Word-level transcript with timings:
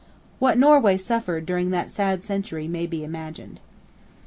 What 0.39 0.57
Norway 0.57 0.97
suffered 0.97 1.45
during 1.45 1.69
that 1.69 1.91
sad 1.91 2.23
century 2.23 2.67
may 2.67 2.87
be 2.87 3.03
imagined. 3.03 3.59